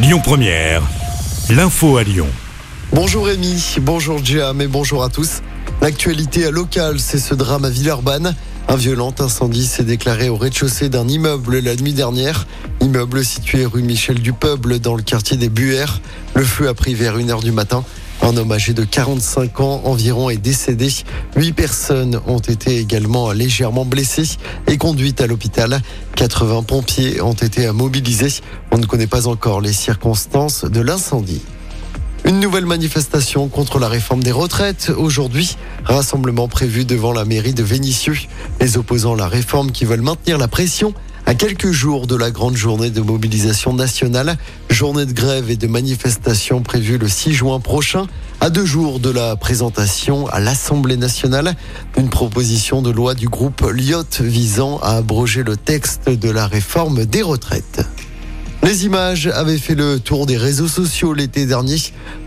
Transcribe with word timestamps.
Lyon 0.00 0.20
Première, 0.22 0.80
l'info 1.50 1.96
à 1.96 2.04
Lyon. 2.04 2.28
Bonjour 2.92 3.26
Rémi, 3.26 3.78
bonjour 3.80 4.24
Jam 4.24 4.60
et 4.60 4.68
bonjour 4.68 5.02
à 5.02 5.08
tous. 5.08 5.42
L'actualité 5.82 6.48
locale, 6.52 7.00
c'est 7.00 7.18
ce 7.18 7.34
drame 7.34 7.64
à 7.64 7.68
Villeurbanne. 7.68 8.36
Un 8.68 8.76
violent 8.76 9.12
incendie 9.18 9.66
s'est 9.66 9.82
déclaré 9.82 10.28
au 10.28 10.36
rez-de-chaussée 10.36 10.88
d'un 10.88 11.08
immeuble 11.08 11.58
la 11.58 11.74
nuit 11.74 11.94
dernière. 11.94 12.46
Immeuble 12.80 13.24
situé 13.24 13.64
rue 13.66 13.82
Michel 13.82 14.20
du 14.20 14.32
Peuple 14.32 14.78
dans 14.78 14.94
le 14.94 15.02
quartier 15.02 15.36
des 15.36 15.48
Buères. 15.48 16.00
Le 16.36 16.44
feu 16.44 16.68
a 16.68 16.74
pris 16.74 16.94
vers 16.94 17.18
1h 17.18 17.42
du 17.42 17.50
matin. 17.50 17.82
Un 18.22 18.36
homme 18.36 18.52
âgé 18.52 18.74
de 18.74 18.84
45 18.84 19.60
ans 19.60 19.82
environ 19.84 20.28
est 20.28 20.36
décédé. 20.36 20.88
Huit 21.36 21.52
personnes 21.52 22.20
ont 22.26 22.40
été 22.40 22.78
également 22.78 23.32
légèrement 23.32 23.84
blessées 23.84 24.36
et 24.66 24.76
conduites 24.76 25.20
à 25.20 25.26
l'hôpital. 25.26 25.80
80 26.16 26.64
pompiers 26.64 27.20
ont 27.20 27.32
été 27.32 27.70
mobilisés. 27.70 28.42
On 28.72 28.78
ne 28.78 28.86
connaît 28.86 29.06
pas 29.06 29.28
encore 29.28 29.60
les 29.60 29.72
circonstances 29.72 30.64
de 30.64 30.80
l'incendie. 30.80 31.42
Une 32.24 32.40
nouvelle 32.40 32.66
manifestation 32.66 33.48
contre 33.48 33.78
la 33.78 33.88
réforme 33.88 34.22
des 34.22 34.32
retraites. 34.32 34.90
Aujourd'hui, 34.94 35.56
rassemblement 35.84 36.48
prévu 36.48 36.84
devant 36.84 37.12
la 37.12 37.24
mairie 37.24 37.54
de 37.54 37.62
Vénissieux. 37.62 38.18
Les 38.60 38.76
opposants 38.76 39.14
à 39.14 39.16
la 39.16 39.28
réforme 39.28 39.70
qui 39.70 39.84
veulent 39.84 40.02
maintenir 40.02 40.36
la 40.36 40.48
pression 40.48 40.92
à 41.28 41.34
quelques 41.34 41.72
jours 41.72 42.06
de 42.06 42.16
la 42.16 42.30
grande 42.30 42.56
journée 42.56 42.88
de 42.88 43.02
mobilisation 43.02 43.74
nationale, 43.74 44.38
journée 44.70 45.04
de 45.04 45.12
grève 45.12 45.50
et 45.50 45.56
de 45.56 45.66
manifestation 45.66 46.62
prévue 46.62 46.96
le 46.96 47.06
6 47.06 47.34
juin 47.34 47.60
prochain, 47.60 48.06
à 48.40 48.48
deux 48.48 48.64
jours 48.64 48.98
de 48.98 49.10
la 49.10 49.36
présentation 49.36 50.26
à 50.28 50.40
l'Assemblée 50.40 50.96
nationale 50.96 51.54
d'une 51.94 52.08
proposition 52.08 52.80
de 52.80 52.88
loi 52.88 53.12
du 53.14 53.28
groupe 53.28 53.60
Lyot 53.60 54.04
visant 54.20 54.78
à 54.78 54.92
abroger 54.92 55.42
le 55.42 55.58
texte 55.58 56.08
de 56.08 56.30
la 56.30 56.46
réforme 56.46 57.04
des 57.04 57.20
retraites. 57.20 57.82
Les 58.68 58.84
images 58.84 59.28
avaient 59.28 59.56
fait 59.56 59.74
le 59.74 59.98
tour 59.98 60.26
des 60.26 60.36
réseaux 60.36 60.68
sociaux 60.68 61.14
l'été 61.14 61.46
dernier. 61.46 61.78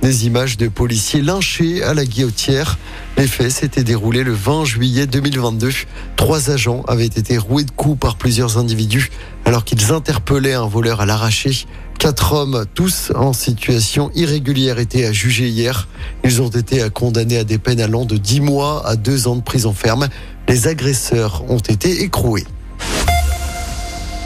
Des 0.02 0.26
images 0.26 0.58
de 0.58 0.70
policiers 0.70 1.21
lynchés 1.21 1.84
à 1.84 1.93
la 1.93 2.04
guillotière. 2.04 2.79
Les 3.16 3.27
faits 3.27 3.52
s'étaient 3.52 3.84
déroulés 3.84 4.24
le 4.24 4.34
20 4.34 4.66
juillet 4.66 5.05
2022. 5.05 5.70
Trois 6.16 6.49
agents 6.49 6.82
avaient 6.88 7.05
été 7.05 7.38
roués 7.38 7.63
de 7.63 7.70
coups 7.70 7.99
par 7.99 8.16
plusieurs 8.16 8.57
individus 8.57 9.12
alors 9.46 9.63
qu'ils 9.63 9.91
interpellaient 9.91 10.55
un 10.55 10.66
voleur 10.66 10.99
à 10.99 11.05
l'arraché. 11.05 11.68
Quatre 11.99 12.34
hommes, 12.34 12.66
tous 12.73 13.12
en 13.13 13.34
situation 13.34 14.10
irrégulière, 14.16 14.79
étaient 14.79 15.13
jugés 15.13 15.49
hier. 15.49 15.88
Ils 16.23 16.41
ont 16.41 16.49
été 16.49 16.90
condamnés 16.90 17.38
à 17.38 17.44
des 17.44 17.60
peines 17.60 17.82
allant 17.82 18.05
de 18.05 18.18
10 18.18 18.41
mois 18.41 18.82
à 18.88 18.96
2 18.96 19.27
ans 19.27 19.35
de 19.35 19.44
prison 19.44 19.73
ferme. 19.73 20.10
Les 20.49 20.68
agresseurs 20.68 21.44
ont 21.49 21.60
été 21.60 22.01
écroués. 22.01 22.46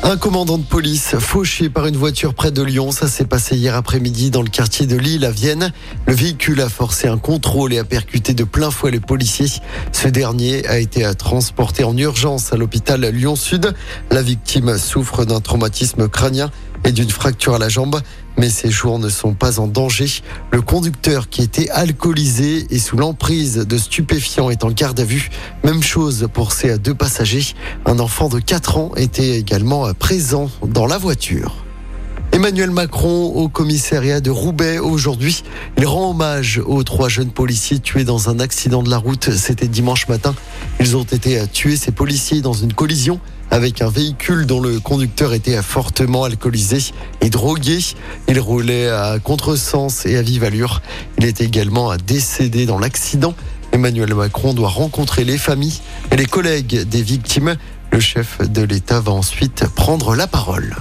Un 0.07 0.17
commandant 0.17 0.59
de 0.59 0.63
police 0.63 1.15
fauché 1.17 1.67
par 1.67 1.87
une 1.87 1.97
voiture 1.97 2.35
près 2.35 2.51
de 2.51 2.61
Lyon, 2.61 2.91
ça 2.91 3.07
s'est 3.07 3.25
passé 3.25 3.55
hier 3.57 3.73
après-midi 3.73 4.29
dans 4.29 4.43
le 4.43 4.49
quartier 4.49 4.85
de 4.85 4.95
Lille 4.95 5.25
à 5.25 5.31
Vienne. 5.31 5.73
Le 6.05 6.13
véhicule 6.13 6.61
a 6.61 6.69
forcé 6.69 7.07
un 7.07 7.17
contrôle 7.17 7.73
et 7.73 7.79
a 7.79 7.83
percuté 7.83 8.35
de 8.35 8.43
plein 8.43 8.69
fouet 8.69 8.91
les 8.91 8.99
policiers. 8.99 9.47
Ce 9.91 10.07
dernier 10.07 10.67
a 10.67 10.77
été 10.77 11.11
transporté 11.17 11.83
en 11.83 11.97
urgence 11.97 12.53
à 12.53 12.55
l'hôpital 12.55 13.01
Lyon-Sud. 13.03 13.73
La 14.11 14.21
victime 14.21 14.77
souffre 14.77 15.25
d'un 15.25 15.41
traumatisme 15.41 16.07
crânien 16.07 16.51
et 16.85 16.91
d'une 16.91 17.09
fracture 17.09 17.55
à 17.55 17.59
la 17.59 17.69
jambe. 17.69 17.99
Mais 18.37 18.49
ses 18.49 18.69
jours 18.69 18.99
ne 18.99 19.09
sont 19.09 19.33
pas 19.33 19.59
en 19.59 19.67
danger. 19.67 20.07
Le 20.51 20.61
conducteur 20.61 21.29
qui 21.29 21.41
était 21.41 21.69
alcoolisé 21.69 22.67
et 22.69 22.79
sous 22.79 22.97
l'emprise 22.97 23.57
de 23.57 23.77
stupéfiants 23.77 24.49
est 24.49 24.63
en 24.63 24.71
garde 24.71 24.99
à 24.99 25.05
vue. 25.05 25.29
Même 25.63 25.83
chose 25.83 26.27
pour 26.33 26.51
ces 26.51 26.77
deux 26.77 26.95
passagers. 26.95 27.53
Un 27.85 27.99
enfant 27.99 28.29
de 28.29 28.39
4 28.39 28.77
ans 28.77 28.91
était 28.95 29.37
également 29.39 29.93
présent 29.93 30.49
dans 30.63 30.85
la 30.85 30.97
voiture. 30.97 31.64
Emmanuel 32.45 32.69
Macron 32.69 33.31
au 33.33 33.49
commissariat 33.49 34.21
de 34.21 34.29
Roubaix 34.29 34.77
aujourd'hui. 34.77 35.41
Il 35.79 35.87
rend 35.87 36.11
hommage 36.11 36.61
aux 36.63 36.83
trois 36.83 37.09
jeunes 37.09 37.31
policiers 37.31 37.79
tués 37.79 38.03
dans 38.03 38.29
un 38.29 38.39
accident 38.39 38.83
de 38.83 38.89
la 38.91 38.99
route. 38.99 39.31
C'était 39.31 39.67
dimanche 39.67 40.07
matin. 40.07 40.35
Ils 40.79 40.95
ont 40.95 41.05
été 41.05 41.41
tués, 41.47 41.75
ces 41.75 41.91
policiers, 41.91 42.41
dans 42.41 42.53
une 42.53 42.71
collision 42.71 43.19
avec 43.49 43.81
un 43.81 43.89
véhicule 43.89 44.45
dont 44.45 44.61
le 44.61 44.79
conducteur 44.79 45.33
était 45.33 45.59
fortement 45.63 46.25
alcoolisé 46.25 46.93
et 47.21 47.31
drogué. 47.31 47.79
Il 48.27 48.39
roulait 48.39 48.89
à 48.89 49.17
contresens 49.17 50.05
et 50.05 50.15
à 50.15 50.21
vive 50.21 50.43
allure. 50.43 50.83
Il 51.17 51.25
est 51.25 51.41
également 51.41 51.97
décédé 51.97 52.67
dans 52.67 52.77
l'accident. 52.77 53.33
Emmanuel 53.71 54.13
Macron 54.13 54.53
doit 54.53 54.69
rencontrer 54.69 55.23
les 55.23 55.39
familles 55.39 55.81
et 56.11 56.15
les 56.15 56.27
collègues 56.27 56.87
des 56.87 57.01
victimes. 57.01 57.55
Le 57.91 57.99
chef 57.99 58.37
de 58.47 58.61
l'État 58.61 58.99
va 58.99 59.13
ensuite 59.13 59.65
prendre 59.73 60.13
la 60.13 60.27
parole. 60.27 60.75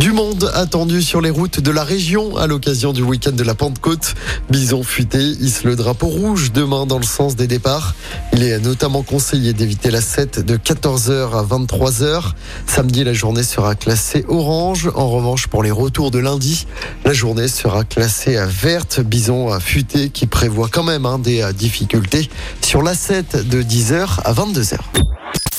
Du 0.00 0.12
monde 0.12 0.50
attendu 0.54 1.02
sur 1.02 1.20
les 1.20 1.28
routes 1.28 1.60
de 1.60 1.70
la 1.70 1.84
région 1.84 2.38
à 2.38 2.46
l'occasion 2.46 2.94
du 2.94 3.02
week-end 3.02 3.32
de 3.32 3.42
la 3.42 3.54
Pentecôte. 3.54 4.14
Bison 4.48 4.82
futé 4.82 5.18
hisse 5.18 5.62
le 5.62 5.76
drapeau 5.76 6.06
rouge 6.06 6.52
demain 6.52 6.86
dans 6.86 6.96
le 6.96 7.04
sens 7.04 7.36
des 7.36 7.46
départs. 7.46 7.94
Il 8.32 8.42
est 8.42 8.58
notamment 8.60 9.02
conseillé 9.02 9.52
d'éviter 9.52 9.90
la 9.90 10.00
7 10.00 10.38
de 10.38 10.56
14h 10.56 11.38
à 11.38 11.42
23h. 11.42 12.32
Samedi, 12.66 13.04
la 13.04 13.12
journée 13.12 13.42
sera 13.42 13.74
classée 13.74 14.24
orange. 14.26 14.90
En 14.94 15.10
revanche, 15.10 15.48
pour 15.48 15.62
les 15.62 15.70
retours 15.70 16.10
de 16.10 16.18
lundi, 16.18 16.66
la 17.04 17.12
journée 17.12 17.48
sera 17.48 17.84
classée 17.84 18.38
à 18.38 18.46
verte. 18.46 19.00
Bison 19.00 19.60
futé 19.60 20.08
qui 20.08 20.26
prévoit 20.26 20.68
quand 20.72 20.84
même 20.84 21.04
hein, 21.04 21.18
des 21.18 21.44
difficultés 21.52 22.30
sur 22.62 22.82
la 22.82 22.94
7 22.94 23.50
de 23.50 23.62
10h 23.62 24.20
à 24.24 24.32
22h. 24.32 24.78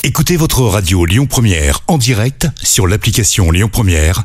Écoutez 0.04 0.36
votre 0.36 0.62
radio 0.62 1.04
Lyon 1.04 1.26
Première 1.26 1.78
en 1.86 1.96
direct 1.96 2.48
sur 2.60 2.88
l'application 2.88 3.52
Lyon 3.52 3.68
Première, 3.70 4.24